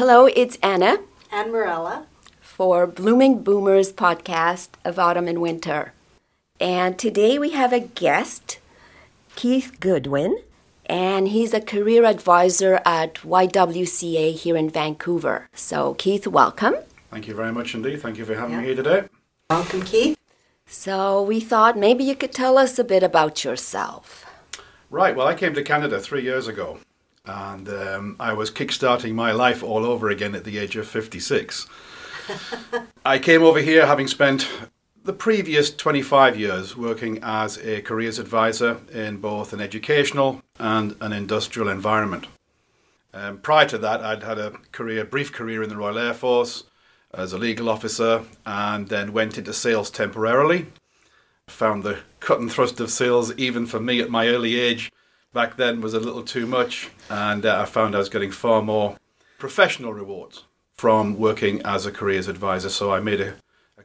[0.00, 1.00] Hello, it's Anna
[1.30, 2.06] and Morella
[2.40, 5.92] for Blooming Boomers podcast of Autumn and Winter.
[6.58, 8.60] And today we have a guest,
[9.36, 10.38] Keith Goodwin,
[10.86, 15.50] and he's a career advisor at YWCA here in Vancouver.
[15.52, 16.76] So, Keith, welcome.
[17.10, 18.00] Thank you very much indeed.
[18.00, 18.60] Thank you for having yeah.
[18.60, 19.04] me here today.
[19.50, 20.18] Welcome, Keith.
[20.64, 24.24] So, we thought maybe you could tell us a bit about yourself.
[24.88, 25.14] Right.
[25.14, 26.78] Well, I came to Canada three years ago,
[27.30, 31.68] and um, I was kickstarting my life all over again at the age of 56.
[33.04, 34.48] I came over here having spent
[35.04, 41.12] the previous 25 years working as a careers advisor in both an educational and an
[41.12, 42.26] industrial environment.
[43.14, 46.64] Um, prior to that, I'd had a career, brief career in the Royal Air Force
[47.14, 50.66] as a legal officer, and then went into sales temporarily.
[51.48, 54.90] Found the cut and thrust of sales, even for me at my early age,
[55.32, 58.62] back then was a little too much, and uh, I found I was getting far
[58.62, 58.96] more
[59.38, 62.68] professional rewards from working as a careers advisor.
[62.68, 63.34] So I made a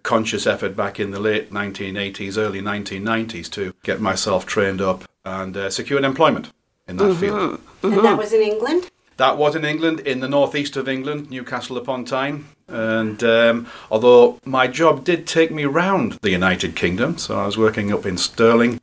[0.04, 5.58] conscious effort back in the late 1980s, early 1990s to get myself trained up and
[5.58, 6.52] uh, secured employment
[6.88, 7.20] in that mm-hmm.
[7.20, 7.38] field.
[7.82, 7.94] Mm-hmm.
[7.94, 8.92] And that was in England?
[9.18, 12.46] That was in England, in the northeast of England, Newcastle upon Tyne.
[12.68, 17.58] And um, although my job did take me round the United Kingdom, so I was
[17.58, 18.82] working up in Stirling,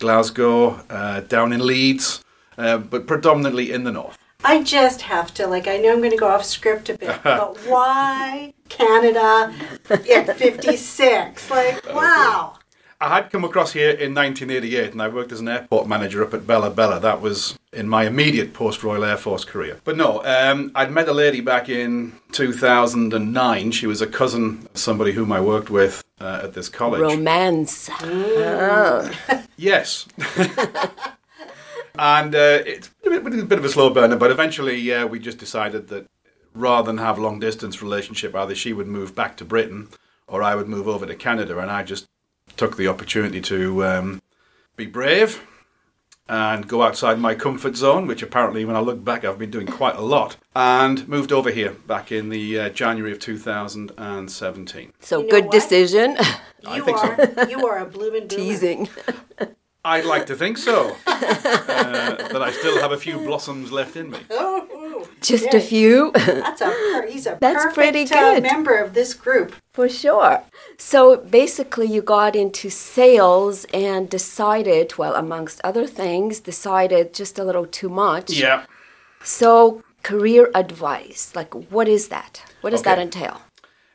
[0.00, 2.24] Glasgow, uh, down in Leeds,
[2.58, 4.18] uh, but predominantly in the north.
[4.42, 7.20] I just have to, like, I know I'm going to go off script a bit,
[7.24, 9.54] but why Canada
[9.90, 11.50] at 56?
[11.50, 12.56] Like, wow.
[13.02, 16.34] I had come across here in 1988 and I worked as an airport manager up
[16.34, 17.00] at Bella Bella.
[17.00, 19.80] That was in my immediate post Royal Air Force career.
[19.84, 23.70] But no, um, I'd met a lady back in 2009.
[23.70, 27.00] She was a cousin of somebody whom I worked with uh, at this college.
[27.00, 27.88] Romance.
[27.88, 29.46] Mm.
[29.60, 30.06] yes.
[31.98, 35.18] and uh, it's a bit, a bit, of a slow burner, but eventually uh, we
[35.18, 36.06] just decided that
[36.54, 39.88] rather than have long distance relationship, either she would move back to Britain
[40.26, 42.06] or I would move over to Canada, and I just
[42.56, 44.22] took the opportunity to um,
[44.76, 45.42] be brave
[46.30, 49.66] and go outside my comfort zone, which apparently, when I look back, I've been doing
[49.66, 54.92] quite a lot, and moved over here back in the uh, January of 2017.
[55.00, 55.52] So, you know good what?
[55.52, 56.16] decision.
[56.64, 57.48] I you think are, so.
[57.48, 58.88] You are a blooming teasing.
[59.84, 60.96] I'd like to think so.
[61.06, 64.20] uh, but I still have a few blossoms left in me.
[64.30, 64.59] Oh,
[65.20, 65.56] Just yeah.
[65.56, 66.12] a few.
[66.14, 68.46] That's a he's a That's perfect pretty uh, good.
[68.46, 69.54] Uh, member of this group.
[69.72, 70.42] For sure.
[70.78, 77.44] So basically, you got into sales and decided, well, amongst other things, decided just a
[77.44, 78.30] little too much.
[78.30, 78.64] Yeah.
[79.22, 82.42] So career advice, like what is that?
[82.62, 82.90] What does okay.
[82.90, 83.42] that entail?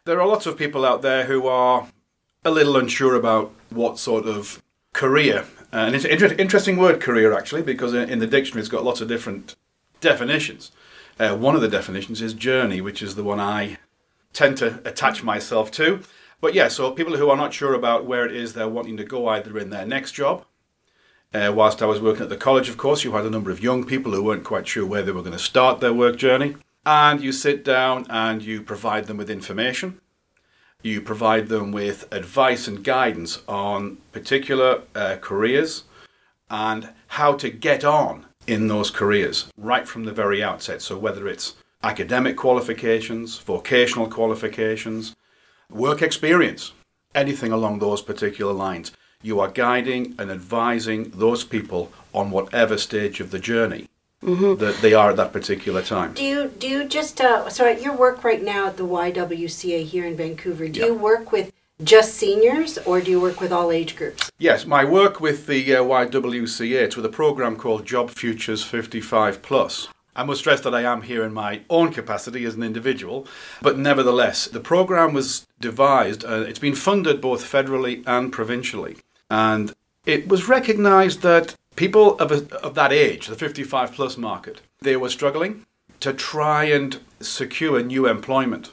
[0.05, 1.87] There are lots of people out there who are
[2.43, 4.61] a little unsure about what sort of
[4.93, 8.69] career uh, and it's an inter- interesting word, career, actually, because in the dictionary it's
[8.69, 9.55] got lots of different
[9.99, 10.71] definitions.
[11.19, 13.77] Uh, one of the definitions is journey, which is the one I
[14.33, 16.01] tend to attach myself to.
[16.41, 19.03] But yeah, so people who are not sure about where it is they're wanting to
[19.03, 20.45] go either in their next job.
[21.33, 23.63] Uh, whilst I was working at the college, of course, you had a number of
[23.63, 26.55] young people who weren't quite sure where they were going to start their work journey.
[26.85, 29.99] And you sit down and you provide them with information
[30.85, 35.83] you provide them with advice and guidance on particular uh, careers
[36.49, 40.81] and how to get on in those careers right from the very outset.
[40.81, 45.15] So, whether it's academic qualifications, vocational qualifications,
[45.69, 46.73] work experience,
[47.13, 48.91] anything along those particular lines,
[49.21, 53.87] you are guiding and advising those people on whatever stage of the journey
[54.21, 54.55] mm-hmm.
[54.63, 56.13] that they are at that particular time.
[56.13, 59.85] Do you do you just uh, so at your work right now at the YWCA
[59.85, 60.67] here in Vancouver?
[60.67, 60.85] Do yeah.
[60.87, 61.51] you work with
[61.83, 64.31] just seniors or do you work with all age groups?
[64.37, 69.41] Yes, my work with the uh, YWCA it's with a program called Job Futures 55
[69.41, 69.89] Plus.
[70.15, 73.27] I must stress that I am here in my own capacity as an individual,
[73.61, 78.95] but nevertheless, the program was devised, uh, it's been funded both federally and provincially,
[79.29, 79.73] and
[80.05, 84.95] it was recognized that people of, a, of that age, the 55 plus market, they
[84.95, 85.65] were struggling
[85.99, 88.71] to try and secure new employment.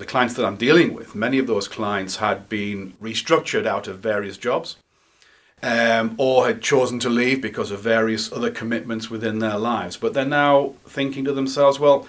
[0.00, 3.98] The clients that I'm dealing with, many of those clients had been restructured out of
[3.98, 4.78] various jobs
[5.62, 9.98] um, or had chosen to leave because of various other commitments within their lives.
[9.98, 12.08] But they're now thinking to themselves, well,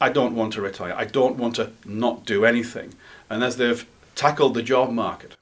[0.00, 0.94] I don't want to retire.
[0.96, 2.94] I don't want to not do anything.
[3.28, 3.84] And as they've
[4.14, 5.36] tackled the job market,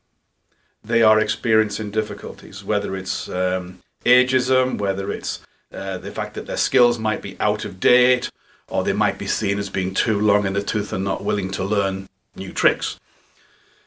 [0.83, 5.43] they are experiencing difficulties, whether it's um, ageism, whether it's
[5.75, 8.31] uh, the fact that their skills might be out of date,
[8.71, 11.51] or they might be seen as being too long in the tooth and not willing
[11.51, 12.99] to learn new tricks.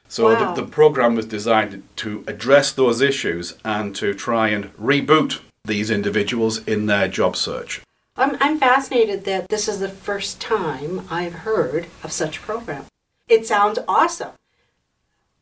[0.07, 0.53] So wow.
[0.53, 5.89] the, the program was designed to address those issues and to try and reboot these
[5.89, 7.81] individuals in their job search.
[8.15, 12.85] I'm, I'm fascinated that this is the first time I've heard of such a program.
[13.27, 14.31] It sounds awesome.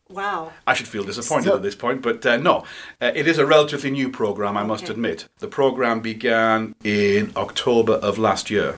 [0.10, 0.52] Wow.
[0.68, 2.64] I should feel disappointed So- at this point, but uh, no,
[3.02, 4.94] uh, it is a relatively new program, I must Okay.
[4.94, 5.28] admit.
[5.40, 8.78] The program began in October of last year.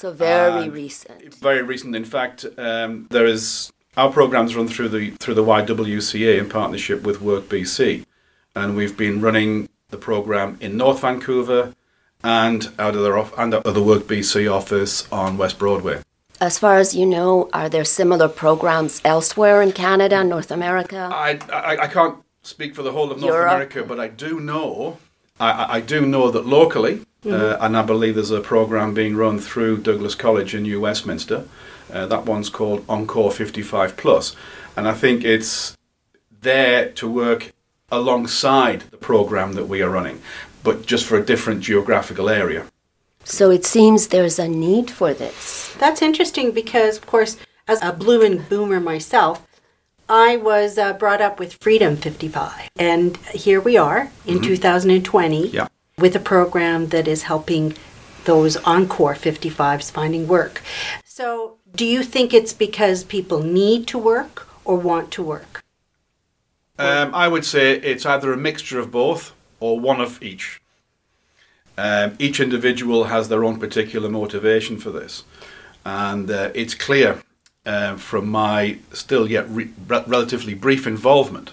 [0.00, 1.34] So very And recent.
[1.34, 2.46] Very recent, in fact.
[2.56, 7.50] Um, there is our programs run through the through the YWCA in partnership with Work
[7.50, 8.06] BC,
[8.56, 11.74] and we've been running the program in North Vancouver
[12.24, 16.00] and out of the off- and out of the Work BC office on West Broadway.
[16.40, 21.10] As far as you know, are there similar programs elsewhere in Canada, North America?
[21.12, 23.52] I, I, I can't speak for the whole of North Europe.
[23.52, 24.96] America, but I do know,
[25.38, 29.38] I- I do know that locally, uh, and I believe there's a program being run
[29.38, 31.46] through Douglas College in New Westminster.
[31.92, 34.36] Uh, that one's called Encore 55 Plus,
[34.76, 35.76] and I think it's
[36.40, 37.52] there to work
[37.90, 40.22] alongside the program that we are running,
[40.62, 42.66] but just for a different geographical area.
[43.24, 45.74] So it seems there's a need for this.
[45.78, 47.36] That's interesting because, of course,
[47.68, 49.46] as a blooming boomer myself,
[50.08, 52.70] I was uh, brought up with Freedom 55.
[52.76, 55.68] And here we are in 2020 Yeah.
[56.00, 57.74] With a program that is helping
[58.24, 60.62] those Encore 55s finding work.
[61.04, 65.62] So, do you think it's because people need to work or want to work?
[66.78, 70.60] Um, I would say it's either a mixture of both or one of each.
[71.76, 75.24] Um, each individual has their own particular motivation for this,
[75.84, 77.22] and uh, it's clear
[77.64, 81.52] uh, from my still yet re- re- relatively brief involvement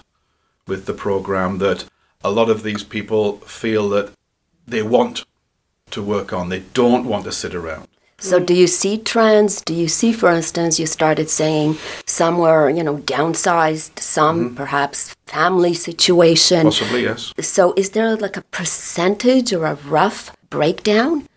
[0.66, 1.86] with the program that
[2.24, 4.12] a lot of these people feel that
[4.68, 5.26] they want
[5.92, 7.88] to work on, they don't want to sit around.
[8.20, 9.62] So do you see trends?
[9.62, 11.78] Do you see, for instance, you started saying
[12.08, 16.64] some were, you know, downsized, some perhaps family situation.
[16.64, 17.32] Possibly, yes.
[17.40, 21.28] So is there like a percentage or a rough breakdown?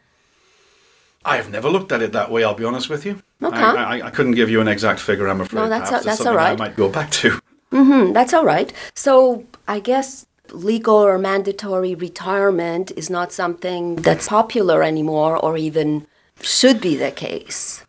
[1.23, 2.44] I have never looked at it that way.
[2.44, 3.21] I'll be honest with you.
[3.43, 3.56] Okay.
[3.59, 5.29] I, I, I couldn't give you an exact figure.
[5.29, 5.61] I'm afraid.
[5.61, 7.38] No, that's a- that's all I might go back to.
[7.71, 8.73] Hmm, that's all right.
[8.94, 16.06] So I guess legal or mandatory retirement is not something that's popular anymore or even
[16.41, 17.85] should be the case.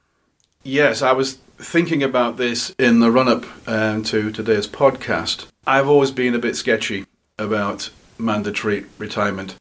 [0.63, 5.47] Yes, I was thinking about this in the run up um, to today's podcast.
[5.65, 7.05] I've always been a bit sketchy
[7.37, 9.55] about mandatory retirement.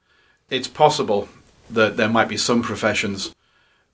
[0.48, 1.28] It's possible
[1.68, 3.34] that there might be some professions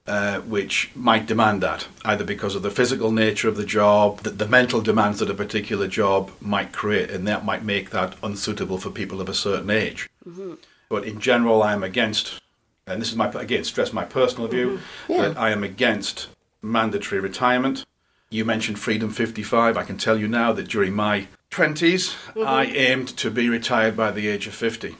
[0.06, 4.30] uh, which might demand that, either because of the physical nature of the job, the,
[4.30, 8.78] the mental demands that a particular job might create, and that might make that unsuitable
[8.78, 10.08] for people of a certain age.
[10.26, 10.54] Mm-hmm.
[10.88, 12.40] But in general, I'm against,
[12.86, 15.12] and this is my again stress my personal view mm-hmm.
[15.12, 15.28] Yeah.
[15.28, 16.28] that I am against
[16.62, 17.84] mandatory retirement.
[18.30, 19.76] You mentioned Freedom 55.
[19.76, 22.14] I can tell you now that during my 20s,
[22.44, 22.76] I mm-hmm.
[22.76, 24.96] aimed to be retired by the age of 50.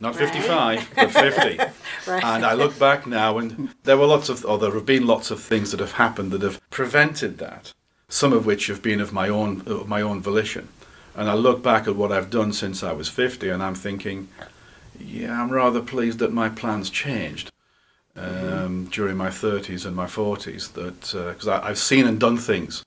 [0.00, 1.58] Not 55, but 50.
[2.06, 2.24] Right.
[2.24, 5.30] And I look back now, and there were lots of, or there have been lots
[5.30, 7.74] of things that have happened that have prevented that.
[8.08, 10.68] Some of which have been of my own, of my own volition.
[11.14, 14.28] And I look back at what I've done since I was 50, and I'm thinking,
[14.98, 17.52] yeah, I'm rather pleased that my plans changed
[18.16, 20.72] um, during my 30s and my 40s.
[20.72, 21.00] That
[21.34, 22.86] because I I've seen and done things,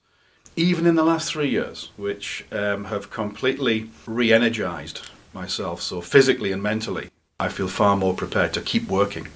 [0.56, 5.02] even in the last three years, which um, have completely re-energized
[5.33, 5.81] myself.
[5.81, 9.28] So physically and mentally, I feel far more prepared to keep working.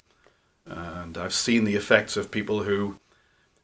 [0.65, 2.97] And I've seen the effects of people who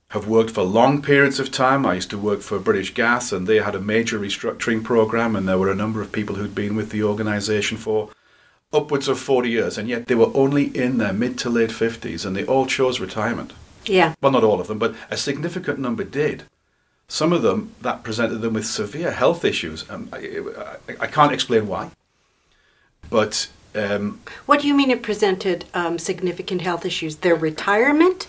[0.10, 1.86] have worked for long periods of time.
[1.86, 5.48] I used to work for British Gas, and they had a major restructuring program, and
[5.48, 8.10] there were a number of people who'd been with the organisation for
[8.74, 12.26] upwards of 40 years, and yet they were only in their mid to late 50s,
[12.26, 13.54] and they all chose retirement.
[13.86, 14.14] Yeah.
[14.22, 16.44] Well, not all of them, but a significant number did.
[17.08, 19.90] Some of them, that presented them with severe health issues.
[19.90, 20.42] Um, I,
[20.90, 21.90] I, I can't explain why.
[23.12, 27.18] But um, What do you mean it presented um, significant health issues?
[27.18, 28.28] Their retirement?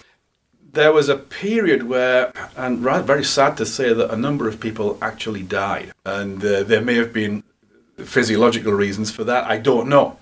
[0.72, 4.98] there was a period where, and very sad to say, that a number of people
[5.02, 5.92] actually died.
[6.04, 7.44] And uh, there may have been
[7.98, 9.44] physiological reasons for that.
[9.44, 10.18] I don't know.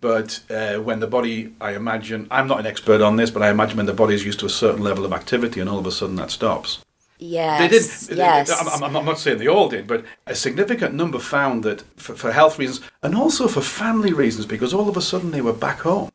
[0.00, 3.50] But uh, when the body, I imagine, I'm not an expert on this, but I
[3.50, 5.86] imagine when the body is used to a certain level of activity and all of
[5.86, 6.82] a sudden that stops.
[7.22, 7.60] Yes.
[8.06, 8.18] They did.
[8.18, 8.50] Yes.
[8.50, 12.14] I'm, I'm- I'm not saying they all did, but a significant number found that for,
[12.14, 15.52] for health reasons and also for family reasons, because all of a sudden they were
[15.52, 16.08] back home.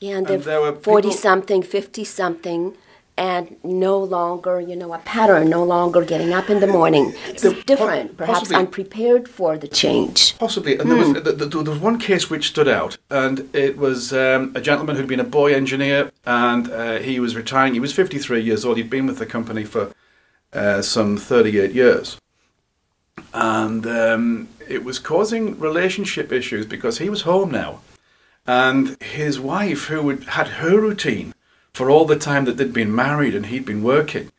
[0.00, 2.76] yeah, and and there were 40 people- something, 50 something,
[3.16, 7.14] and no longer, you know, a pattern, no longer getting up in the morning.
[7.28, 10.36] It's The- different, perhaps possibly- unprepared for the change.
[10.38, 10.76] Possibly.
[10.78, 14.52] And there, was, th- there was one case which stood out, and it was um,
[14.56, 17.74] a gentleman who'd been a boy engineer, and uh, he was retiring.
[17.74, 18.78] He was 53 years old.
[18.78, 19.92] He'd been with the company for
[20.52, 22.16] uh, some 38 years.
[23.32, 27.80] And um, it was causing relationship issues because he was home now.
[28.46, 31.32] And his wife, who had had her routine
[31.74, 34.30] for all the time that they'd been married and he'd been working,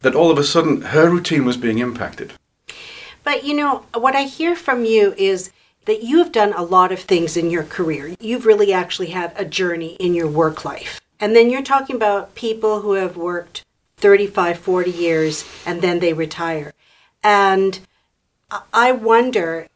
[0.00, 2.32] that all of a sudden her routine was being impacted.
[3.24, 5.50] But you know, what I hear from you is
[5.86, 8.14] that you have done a lot of things in your career.
[8.20, 11.00] You've really actually had a journey in your work life.
[11.18, 13.64] And then you're talking about people who have worked
[13.96, 16.72] 35, 40 years and then they retire.
[17.22, 17.80] And
[18.72, 19.68] I wonder,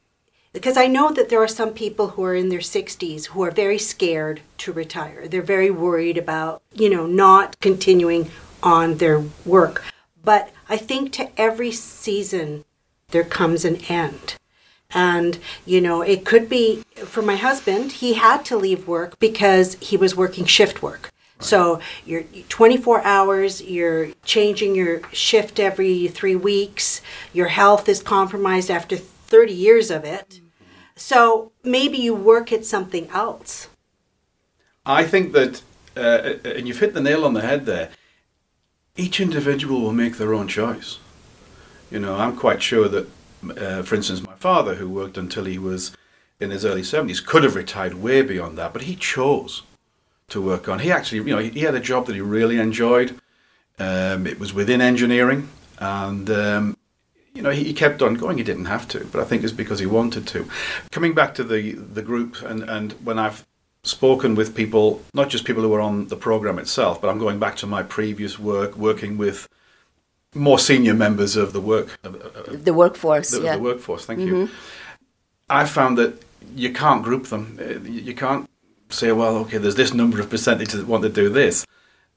[0.52, 3.50] because I know that there are some people who are in their 60s who are
[3.50, 5.28] very scared to retire.
[5.28, 8.30] They're very worried about, you know, not continuing
[8.62, 9.84] on their work.
[10.22, 12.64] But I think to every season,
[13.10, 14.34] there comes an end.
[14.92, 19.74] And, you know, it could be for my husband, he had to leave work because
[19.74, 21.10] he was working shift work.
[21.38, 27.00] So you're 24 hours, you're changing your shift every three weeks,
[27.32, 28.98] your health is compromised after
[29.30, 30.40] 30 years of it.
[30.96, 33.68] So maybe you work at something else.
[34.84, 35.62] I think that,
[35.96, 37.90] uh, and you've hit the nail on the head there,
[38.96, 40.98] each individual will make their own choice.
[41.90, 43.08] You know, I'm quite sure that,
[43.56, 45.96] uh, for instance, my father, who worked until he was
[46.38, 49.62] in his early 70s, could have retired way beyond that, but he chose
[50.28, 50.80] to work on.
[50.80, 53.18] He actually, you know, he, had a job that he really enjoyed.
[53.78, 56.76] Um, it was within engineering, and um,
[57.40, 58.36] you know, he, kept on going.
[58.36, 60.46] He didn't have to, but I think it's because he wanted to.
[60.90, 63.46] Coming back to the the group, and and when I've
[63.82, 67.38] spoken with people, not just people who are on the program itself, but I'm going
[67.38, 69.48] back to my previous work, working with
[70.34, 72.10] more senior members of the work, uh,
[72.68, 73.56] the workforce, the, yeah.
[73.56, 74.04] the workforce.
[74.04, 74.34] Thank mm-hmm.
[74.34, 74.50] you.
[75.48, 76.22] I found that
[76.54, 77.58] you can't group them.
[77.58, 78.50] Uh, you can't
[78.90, 81.66] say, well, okay, there's this number of percentage that want to do this.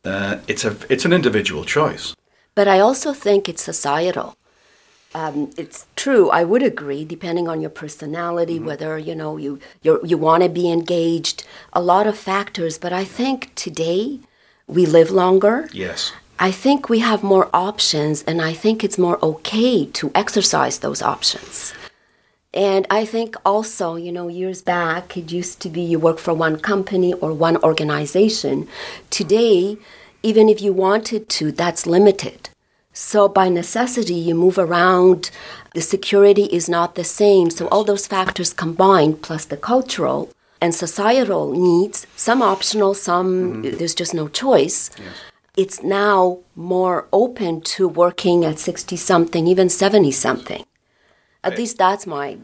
[0.04, 2.14] Uh, it's a it's an individual choice.
[2.56, 4.36] But I also think it's societal.
[5.16, 6.30] Um, it's true.
[6.30, 8.66] I would agree, depending on your personality, mm-hmm.
[8.66, 12.78] whether you know you you you want to be engaged, a lot of factors.
[12.78, 14.20] But I think today
[14.68, 15.70] we live longer.
[15.72, 16.14] Yes.
[16.40, 21.02] I think we have more options, and I think it's more okay to exercise those
[21.02, 21.74] options.
[22.54, 26.34] And I think also, you know, years back, it used to be you work for
[26.34, 28.68] one company or one organization.
[29.10, 29.78] Today,
[30.22, 32.50] even if you wanted to, that's limited.
[32.94, 35.32] So by necessity, you move around.
[35.74, 37.50] The security is not the same.
[37.50, 40.30] So all those factors combined, plus the cultural
[40.62, 43.78] and societal needs, some optional, some mm-hmm.
[43.78, 44.92] there's just no choice.
[44.98, 45.16] Yes.
[45.58, 50.64] It's now more open to working at 60 something, even 70 something.
[51.44, 52.38] At least that's my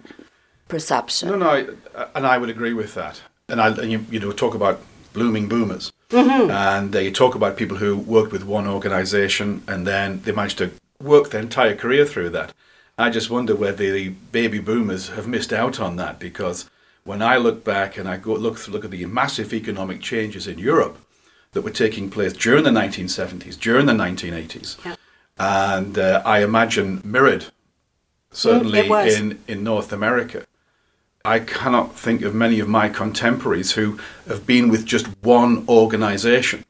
[0.68, 1.30] perception.
[1.30, 3.22] No, no, I, and I would agree with that.
[3.48, 4.82] And, I, and you, you know, talk about
[5.14, 5.92] blooming boomers.
[6.10, 6.50] Mm-hmm.
[6.50, 10.58] And uh, you talk about people who worked with one organization and then they managed
[10.58, 12.54] to work their entire career through that.
[12.98, 16.70] I just wonder whether the baby boomers have missed out on that because
[17.04, 20.60] when I look back and I go look look at the massive economic changes in
[20.60, 20.98] Europe
[21.54, 24.96] that were taking place during the 1970s, during the 1980s, yeah.
[25.38, 27.46] and uh, I imagine mirrored
[28.32, 30.46] certainly mm, in, in North America.
[31.26, 36.66] I cannot think of many of my contemporaries who have been with just one organization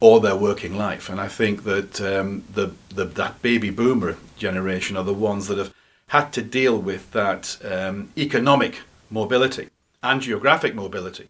[0.00, 1.08] all their working life.
[1.08, 5.58] And I think that um, the, the, that baby boomer generation are the ones that
[5.58, 5.74] have
[6.08, 9.70] had to deal with that um, economic mobility
[10.02, 11.28] and geographic mobility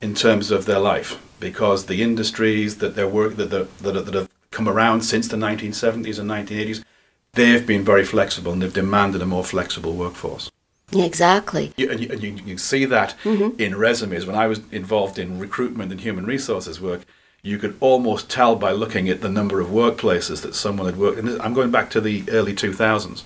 [0.00, 4.28] in terms of their life because the industries that, they work, that, that, that have
[4.50, 6.84] come around since the 1970s and 1980s
[7.32, 10.50] they've been very flexible and they've demanded a more flexible workforce.
[10.92, 11.72] Exactly.
[11.76, 13.60] You, and you, and you, you see that mm-hmm.
[13.60, 14.24] in resumes.
[14.24, 17.04] When I was involved in recruitment and human resources work,
[17.42, 21.18] you could almost tell by looking at the number of workplaces that someone had worked.
[21.18, 23.24] And I'm going back to the early 2000s.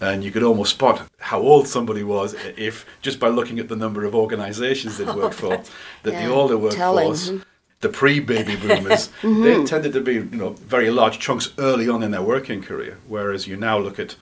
[0.00, 3.76] And you could almost spot how old somebody was if just by looking at the
[3.76, 5.62] number of organizations they'd worked for.
[6.02, 7.44] That yeah, the older workforce telling
[7.80, 9.42] the pre-baby boomers, mm-hmm.
[9.42, 12.98] they tended to be, you know, very large chunks early on in their working career.
[13.06, 14.16] Whereas you now look at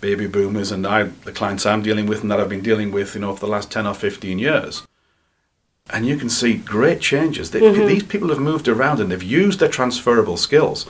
[0.00, 3.14] baby boomers, and I, the clients I'm dealing with, and that I've been dealing with,
[3.14, 4.86] you know, for the last ten or fifteen years,
[5.90, 7.50] and you can see great changes.
[7.50, 7.86] They, mm-hmm.
[7.86, 10.86] These people have moved around and they've used their transferable skills.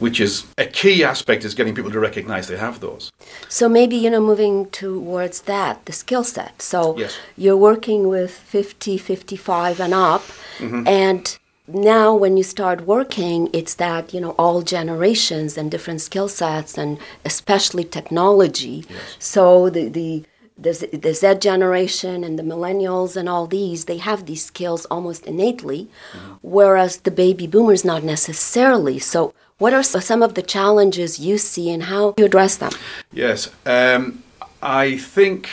[0.00, 3.12] Which is a key aspect is getting people to recognize they have those.
[3.48, 6.60] So maybe you know moving towards that the skill set.
[6.60, 7.16] So yes.
[7.36, 10.22] you're working with 50, 55 and up,
[10.58, 10.86] mm-hmm.
[10.88, 16.28] and now when you start working it's that you know all generations and different skill
[16.28, 19.16] sets and especially technology yes.
[19.18, 20.24] so the the
[20.56, 25.26] the, the Z generation and the millennials and all these, they have these skills almost
[25.26, 26.34] innately, mm-hmm.
[26.42, 28.98] whereas the baby boomers not necessarily.
[28.98, 32.72] So, what are some of the challenges you see and how you address them?
[33.12, 34.22] Yes, um,
[34.62, 35.48] I think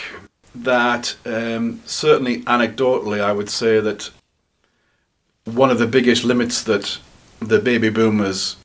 [0.54, 4.10] that um, certainly anecdotally, I would say that
[5.44, 6.98] one of the biggest limits that
[7.40, 8.56] the baby boomers,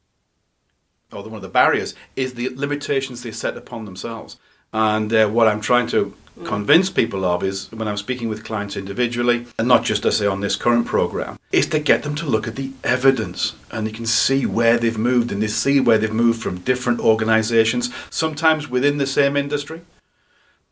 [1.11, 4.37] or one of the barriers, is the limitations they set upon themselves.
[4.73, 8.77] And uh, what I'm trying to convince people of is when I'm speaking with clients
[8.77, 12.27] individually, and not just, I say, on this current program, is to get them to
[12.27, 13.55] look at the evidence.
[13.71, 16.99] And you can see where they've moved, and they see where they've moved from different
[16.99, 19.81] organizations, sometimes within the same industry,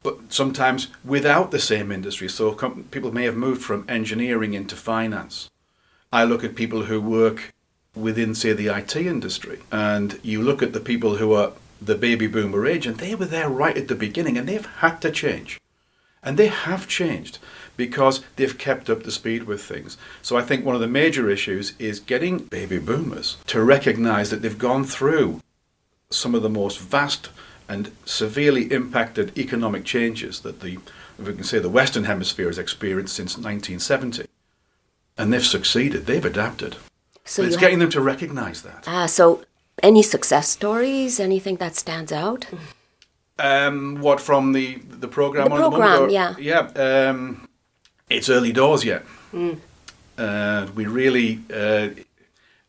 [0.04, 2.28] but sometimes without the same industry.
[2.30, 5.50] So com- people may have moved from engineering into finance.
[6.12, 7.54] I look at people who work
[7.96, 12.28] within, say, the IT industry, and you look at the people who are the baby
[12.28, 15.60] boomer age, and they were there right at the beginning, and they've had to change.
[16.24, 17.38] And they have changed
[17.78, 19.98] because they've kept up the speed with things.
[20.22, 24.42] So I think one of the major issues is getting baby boomers to recognize that
[24.42, 25.42] they've gone through
[26.10, 27.30] some of the most vast
[27.68, 30.80] and severely impacted economic changes that the,
[31.20, 34.26] we can say, the Western Hemisphere has experienced since 1970.
[35.18, 36.76] And they've succeeded, they've adapted.
[37.24, 38.84] So it's getting them to recognize that.
[38.88, 39.44] Ah, so
[39.82, 41.20] any success stories?
[41.20, 42.46] Anything that stands out?
[43.40, 45.50] Um, what from the the program?
[45.50, 46.36] The program, or- yeah.
[46.38, 46.68] yeah.
[47.10, 47.48] Um,
[48.10, 49.04] it's early doors yet.
[49.34, 49.58] Mm.
[50.18, 51.90] Uh, we really, uh,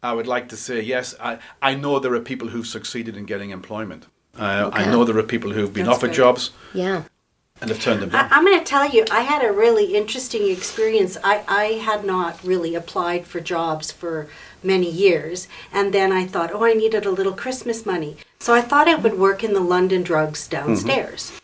[0.03, 1.15] I would like to say yes.
[1.21, 4.07] I I know there are people who've succeeded in getting employment.
[4.39, 6.17] Uh, I know there are people who've been That's offered great.
[6.17, 7.03] jobs Yeah.
[7.61, 8.29] And have turned them I, down.
[8.33, 11.17] I'm going to tell you, I had a really interesting experience.
[11.25, 14.29] I, I had not really applied for jobs for
[14.63, 18.17] many years, and then I thought, oh, I needed a little Christmas money.
[18.39, 20.67] So I thought I would work in the London drugs mm-hmm.
[20.67, 21.41] downstairs.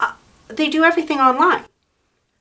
[0.00, 0.14] Uh,
[0.48, 1.64] they do everything online.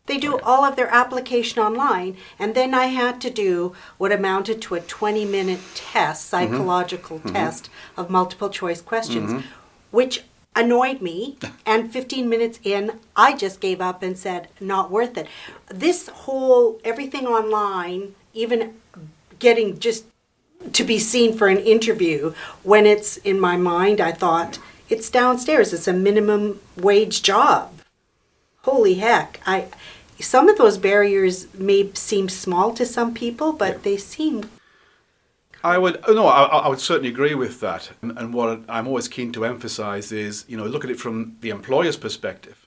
[0.05, 4.61] They do all of their application online, and then I had to do what amounted
[4.63, 6.53] to a 20 minute test, mm-hmm.
[6.53, 7.33] psychological mm-hmm.
[7.33, 9.43] test of multiple choice questions,
[9.91, 10.23] which
[10.59, 11.37] annoyed me.
[11.65, 15.27] And 15 minutes in, I just gave up and said, not worth it.
[15.67, 18.75] This whole everything online, even
[19.37, 20.05] getting just
[20.71, 22.33] to be seen for an interview,
[22.63, 27.77] when it's in my mind, I thought, it's downstairs, it's a minimum wage job
[28.67, 29.65] holy heck i
[30.19, 34.49] some of those barriers may seem small to some people but they seem
[35.67, 37.91] I would oh, no, I, I would certainly agree with that.
[38.01, 41.35] And, and what I'm always keen to emphasise is, you know, look at it from
[41.41, 42.65] the employer's perspective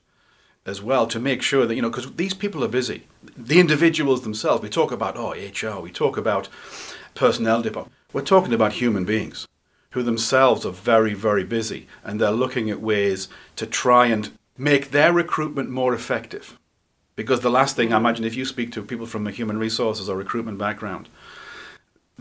[0.67, 3.07] as well to make sure that you know because these people are busy.
[3.37, 4.63] The individuals themselves.
[4.63, 5.81] We talk about oh HR.
[5.81, 6.51] We talk about
[7.15, 7.97] personnel department.
[8.13, 9.49] We're talking about human beings
[9.93, 14.91] who themselves are very very busy and they're looking at ways to try and make
[14.91, 16.59] their recruitment more effective.
[17.17, 20.09] Because the last thing I imagine if you speak to people from a human resources
[20.09, 21.09] or recruitment background,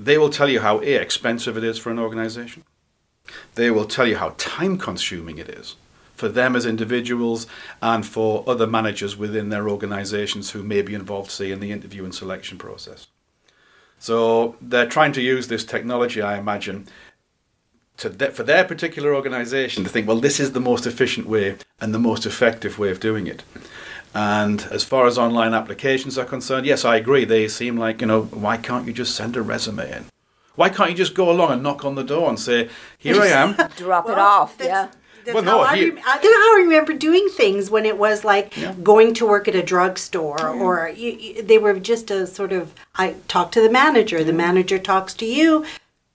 [0.05, 2.63] they will tell you how expensive it is for an organization.
[3.55, 5.75] They will tell you how time consuming it is
[6.15, 7.47] for them as individuals
[7.81, 12.03] and for other managers within their organizations who may be involved, say, in the interview
[12.03, 13.07] and selection process.
[13.99, 16.87] So they're trying to use this technology, I imagine,
[17.97, 21.93] th- for their particular organization to think, well, this is the most efficient way and
[21.93, 23.43] the most effective way of doing it.
[24.13, 27.25] And as far as online applications are concerned, yes, I agree.
[27.25, 30.05] They seem like, you know, why can't you just send a resume in?
[30.55, 33.27] Why can't you just go along and knock on the door and say, here I
[33.27, 33.55] am?
[33.77, 34.57] Drop it off.
[34.57, 34.95] that's- Yeah.
[35.25, 37.85] That's Well, no, how I, he- rem- I- that's how I remember doing things when
[37.85, 38.73] it was like Yeah.
[38.81, 42.73] going to work at a drugstore, or you, you, they were just a sort of.
[42.95, 44.23] I talk to the manager.
[44.23, 45.65] The manager talks to you.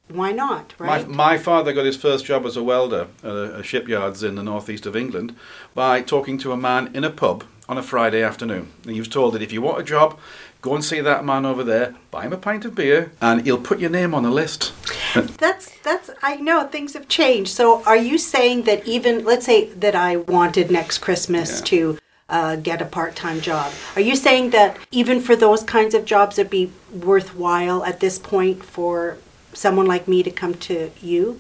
[0.09, 1.09] Why not, My, right?
[1.09, 4.43] my father got his first job as a welder at a, a shipyards in the
[4.43, 5.37] northeast of England
[5.75, 8.71] by talking to a man in a pub on a Friday afternoon.
[8.85, 10.19] And he was told that if you want a job,
[10.61, 13.59] go and see that man over there, buy him a pint of beer, and he'll
[13.59, 14.73] put your name on the list.
[15.39, 16.11] That's that's.
[16.23, 17.51] I know things have changed.
[17.53, 21.65] So, are you saying that even let's say that I wanted next Christmas Yeah.
[21.67, 21.99] to
[22.29, 23.71] uh, get a part-time job?
[23.95, 28.19] Are you saying that even for those kinds of jobs, it'd be worthwhile at this
[28.19, 29.19] point for
[29.53, 31.39] someone like me to come to you?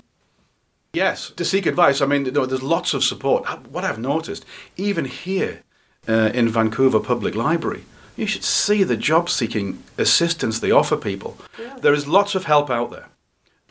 [0.92, 2.00] Yes, to seek advice.
[2.00, 3.42] I mean, there's lots of support.
[3.50, 4.44] Uh, What I've noticed,
[4.76, 5.62] even here
[6.08, 7.84] uh, in Vancouver Public Library,
[8.16, 11.36] you should see the job seeking assistance they offer people.
[11.80, 13.08] There is lots of help out there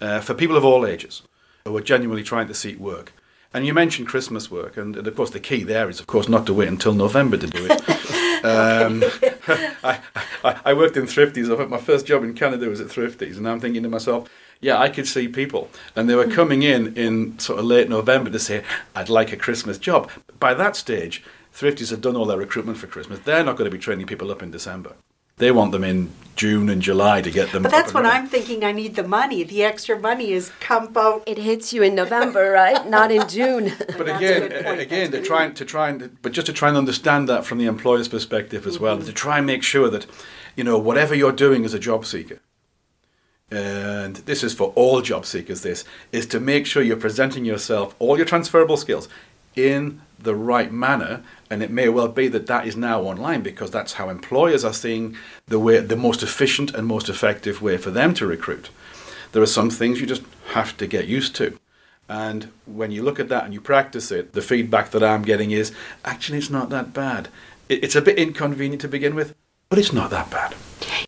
[0.02, 1.22] uh, for people of all ages
[1.66, 3.14] who are genuinely trying to seek work.
[3.54, 6.28] And you mentioned Christmas work, and, and of course, the key there is, of course,
[6.28, 8.44] not to wait until November to do it.
[8.46, 9.04] um,
[9.84, 10.00] I,
[10.44, 11.54] I, I worked in Thrifties.
[11.54, 14.28] I think my first job in Canada was at Thrifties, and I'm thinking to myself,
[14.60, 18.30] yeah, I could see people, and they were coming in in sort of late November
[18.30, 18.64] to say,
[18.96, 21.22] "I'd like a Christmas job." By that stage,
[21.54, 23.20] Thrifties have done all their recruitment for Christmas.
[23.20, 24.94] They're not going to be training people up in December.
[25.38, 27.64] They want them in June and July to get them.
[27.64, 28.06] But that's and when.
[28.06, 29.44] I'm thinking I need the money.
[29.44, 31.24] The extra money is come out.
[31.26, 32.88] It hits you in November, right?
[32.88, 33.72] Not in June.
[33.98, 34.80] But again, good point.
[34.80, 37.58] again, That's to try to try and but just to try and understand that from
[37.58, 39.08] the employer's perspective as well, mm-hmm.
[39.08, 40.06] to try and make sure that
[40.56, 42.40] you know whatever you're doing as a job seeker,
[43.50, 45.62] and this is for all job seekers.
[45.62, 49.08] This is to make sure you're presenting yourself all your transferable skills
[49.56, 53.72] in the right manner, and it may well be that that is now online because
[53.72, 55.16] that's how employers are seeing
[55.48, 58.70] the way the most efficient and most effective way for them to recruit.
[59.34, 61.58] There are some things you just have to get used to.
[62.10, 65.52] And when you look at that and you practice it, the feedback that I'm getting
[65.52, 65.72] is
[66.06, 67.30] actually it's not that bad.
[67.70, 69.34] It's a bit inconvenient to begin with,
[69.70, 70.54] but it's not that bad.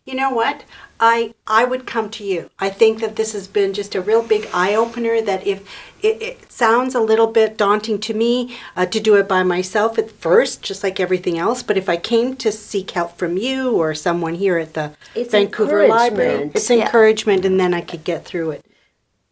[0.04, 0.64] You know what?
[0.98, 2.50] I I would come to you.
[2.58, 5.20] I think that this has been just a real big eye opener.
[5.20, 5.68] That if
[6.06, 9.98] it, it sounds a little bit daunting to me uh, to do it by myself
[9.98, 11.62] at first, just like everything else.
[11.62, 15.32] But if I came to seek help from you or someone here at the It's
[15.32, 16.84] Vancouver Library, encouragement, it's yeah.
[16.84, 18.64] encouragement, and then I could get through it.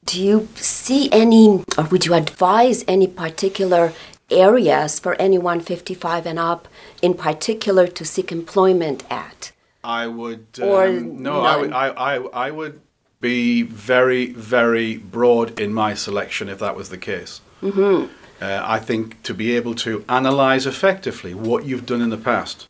[0.04, 3.92] Do you see any, or would you advise any particular
[4.30, 6.68] areas for anyone 55 and up,
[7.00, 9.52] in particular, to seek employment at?
[9.84, 12.14] I would Or um, no, I would I, I
[12.46, 12.80] I would
[13.24, 17.40] be very very broad in my selection if that was the case.
[17.62, 18.12] Mm-hmm.
[18.42, 22.68] Uh, I think to be able to analyze effectively what you've done in the past,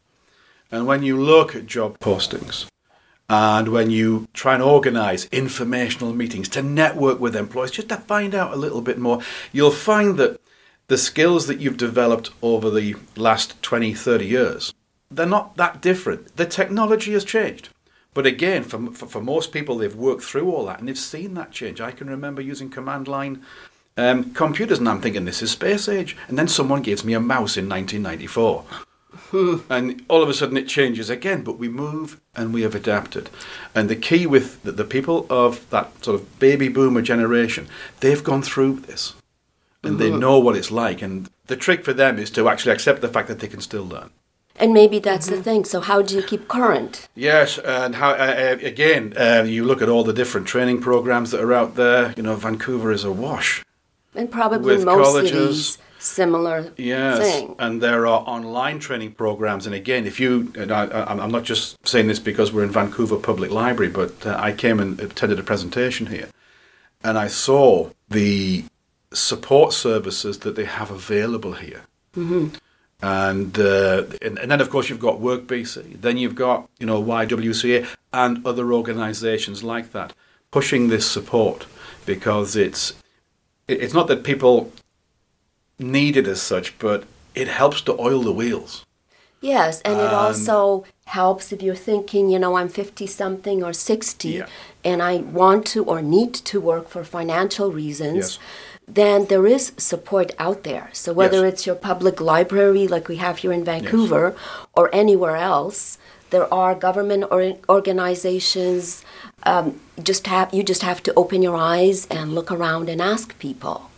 [0.70, 2.66] and when you look at job postings,
[3.28, 8.32] and when you try and organize informational meetings to network with employees, just to find
[8.32, 10.40] out a little bit more, you'll find that
[10.86, 14.72] the skills that you've developed over the last 20, 30 years,
[15.10, 16.36] they're not that different.
[16.36, 17.70] The technology has changed.
[18.14, 21.34] But again, for, for, for most people, they've worked through all that and they've seen
[21.34, 21.80] that change.
[21.80, 23.42] I can remember using command line
[23.96, 26.16] um, computers and I'm thinking, this is space age.
[26.28, 28.64] And then someone gives me a mouse in 1994.
[29.70, 33.30] and all of a sudden it changes again, but we move and we have adapted.
[33.74, 37.68] And the key with the, the people of that sort of baby boomer generation,
[38.00, 39.14] they've gone through this
[39.82, 41.02] and they know what it's like.
[41.02, 43.84] And the trick for them is to actually accept the fact that they can still
[43.84, 44.10] learn.
[44.56, 45.64] And maybe that's the thing.
[45.64, 47.08] So, how do you keep current?
[47.16, 51.32] Yes, and how uh, uh, again, uh, you look at all the different training programs
[51.32, 52.14] that are out there.
[52.16, 53.64] You know, Vancouver is awash.
[54.14, 55.74] And probably With most colleges.
[55.74, 57.56] cities, similar Yes, thing.
[57.58, 59.66] and there are online training programs.
[59.66, 63.16] And again, if you, and I, I'm not just saying this because we're in Vancouver
[63.16, 66.28] Public Library, but uh, I came and attended a presentation here,
[67.02, 68.64] and I saw the
[69.12, 71.82] support services that they have available here.
[73.04, 76.86] And, uh, and and then of course you've got Work BC, then you've got you
[76.86, 80.14] know YWCA and other organisations like that
[80.50, 81.66] pushing this support
[82.06, 82.94] because it's
[83.68, 84.72] it's not that people
[85.78, 88.86] need it as such, but it helps to oil the wheels.
[89.40, 94.28] Yes, and it also helps if you're thinking, you know, I'm 50 something or 60
[94.28, 94.46] Yeah.
[94.82, 98.16] and I want to or need to work for financial reasons.
[98.16, 98.38] Yes.
[98.86, 100.90] Then there is support out there.
[100.92, 101.52] So whether Yes.
[101.54, 104.34] it's your public library, like we have here in Vancouver,
[104.74, 105.98] or anywhere else,
[106.30, 109.04] there are government or organizations.
[109.44, 113.38] Um, just have you just have to open your eyes and look around and ask
[113.38, 113.90] people.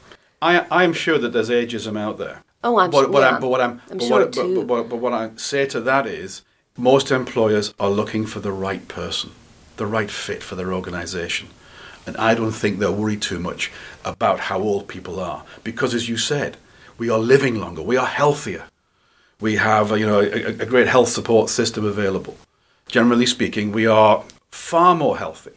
[0.42, 2.42] I I am sure that there's ageism out there.
[2.62, 3.34] Oh, I'm but, su- but, yeah.
[3.34, 4.54] I'm, but what I'm, I'm but sure what, too.
[4.56, 6.42] But, but, but what I say to that is,
[6.76, 9.30] most employers are looking for the right person,
[9.76, 11.48] the right fit for their organisation,
[12.06, 13.72] and I don't think they'll worry too much
[14.04, 16.56] about how old people are, because as you said,
[16.98, 18.64] we are living longer, we are healthier,
[19.40, 22.36] we have you know a, a great health support system available.
[22.88, 25.52] Generally speaking, we are far more healthy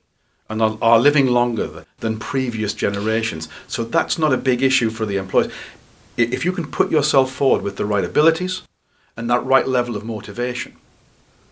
[0.49, 3.47] and are, are living longer th- than previous generations.
[3.67, 5.51] So that's not a big issue for the employers.
[6.17, 8.63] If you can put yourself forward with the right abilities
[9.15, 10.75] and that right level of motivation,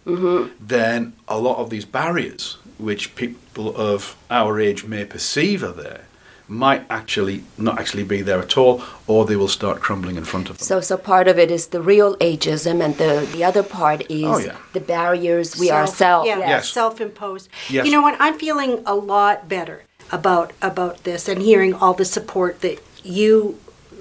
[0.05, 0.51] mm-hmm.
[0.60, 6.01] then a lot of these barriers, which people of our age may perceive are there,
[6.49, 10.49] might actually not actually be there at all, or they will start crumbling in front
[10.49, 10.65] of them.
[10.65, 14.23] So, so part of it is the real ageism, and the, the other part is
[14.23, 14.55] Oh, yeah.
[14.73, 16.27] the barriers we Self- ourselves.
[16.27, 16.69] yeah, Yes.
[16.69, 17.49] self-imposed.
[17.69, 17.85] Yes.
[17.85, 18.15] You know what?
[18.19, 23.59] I'm feeling a lot better about about this and hearing all the support that you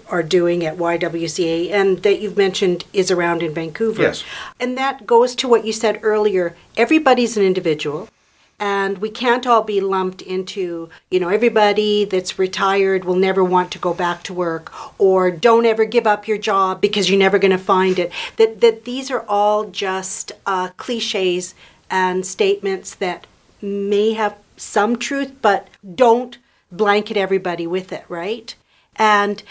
[0.09, 4.03] are doing at YWCA and that you've mentioned is around in Vancouver.
[4.03, 4.23] Yes.
[4.61, 6.55] And that goes to what you said earlier.
[6.77, 8.09] Everybody's an individual.
[8.59, 13.71] And we can't all be lumped into, you know, everybody that's retired will never want
[13.73, 17.39] to go back to work or don't ever give up your job because you're never
[17.39, 18.11] going to find it.
[18.37, 21.55] That, that these are all just uh, cliches
[21.91, 23.27] and statements that
[23.61, 26.39] may have some truth, but don't
[26.73, 28.55] blanket everybody with it, right?
[28.97, 29.43] And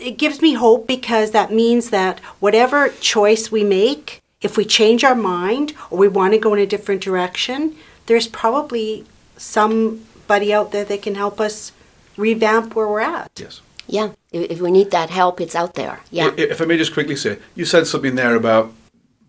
[0.00, 5.02] it gives me hope because that means that whatever choice we make if we change
[5.02, 7.76] our mind or we want to go in a different direction,
[8.08, 9.04] there's probably
[9.36, 11.72] somebody out there that can help us
[12.16, 13.30] revamp where we're at.
[13.36, 13.60] Yes.
[13.86, 16.00] Yeah, if, if we need that help, it's out there.
[16.10, 16.26] Yeah.
[16.36, 18.72] I- If I may just quickly say, you said something there about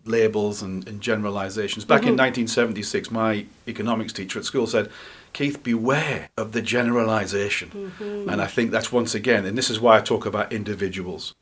[0.04, 1.84] labels and, and generalizations.
[1.84, 2.48] Back in mm-hmm.
[2.48, 4.90] 1976, my economics teacher at school said,
[5.32, 7.70] Keith, beware of the generalization.
[7.70, 8.28] Mm-hmm.
[8.28, 11.34] And I think that's once again, and this is why I talk about individuals.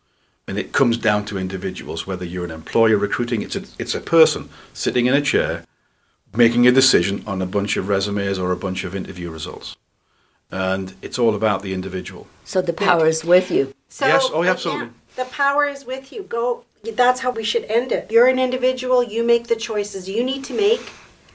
[0.46, 4.01] And it comes down to individuals, whether you're an employer recruiting, it's a, it's a
[4.01, 5.64] person sitting in a chair
[6.35, 9.77] making a decision on a bunch of resumes or a bunch of interview results.
[10.51, 12.27] And it's all about the individual.
[12.45, 13.75] So the power is with you.
[13.88, 14.91] So, Yes, oh, yeah, absolutely.
[15.17, 16.23] the power is with you.
[16.23, 16.64] Go.
[16.85, 18.11] That's how we should end it.
[18.11, 19.03] You're an individual.
[19.03, 20.93] You make the choices you need to make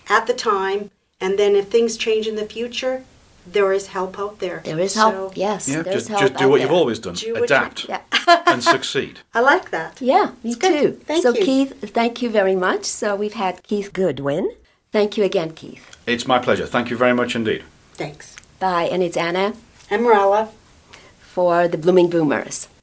[0.10, 3.04] at the time, and then if things change in the future,
[3.46, 4.62] there is help out there.
[4.64, 5.14] There is help.
[5.14, 5.68] So, yes.
[5.68, 6.78] Yeah, there's just, help just do out what you've there.
[6.78, 7.16] always done.
[7.16, 8.02] Do what you- Adapt Yeah.
[8.48, 9.20] and succeed.
[9.34, 10.02] I like that.
[10.02, 10.82] Yeah, me It's good.
[10.82, 10.92] too.
[11.06, 11.44] Thank so you.
[11.44, 12.86] Keith, thank you very much.
[12.86, 14.50] So we've had Keith Goodwin.
[14.94, 15.84] Thank you again, Keith.
[16.06, 16.68] It's my pleasure.
[16.68, 17.64] Thank you very much indeed.
[17.94, 18.36] Thanks.
[18.60, 18.84] Bye.
[18.84, 19.54] And it's Anna
[19.90, 20.50] And Morella.
[21.20, 22.68] for the Blooming Boomers.